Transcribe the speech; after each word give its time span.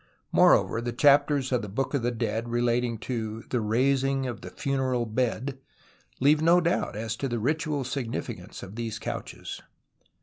JNIoreover, 0.33 0.83
the 0.83 0.91
chapters 0.93 1.51
of 1.51 1.61
the 1.61 1.69
Book 1.69 1.93
of 1.93 2.01
the 2.01 2.09
Dead 2.09 2.49
relating 2.49 2.97
to" 2.97 3.41
the 3.51 3.61
raising 3.61 4.25
of 4.25 4.41
the 4.41 4.49
funeral 4.49 5.05
bed" 5.05 5.59
leave 6.19 6.41
no 6.41 6.59
doubt 6.59 6.95
as 6.95 7.15
to 7.17 7.27
the 7.27 7.37
ritual 7.37 7.83
signifi 7.83 8.37
cance 8.39 8.63
of 8.63 8.73
these 8.75 8.97
couches. 8.97 9.61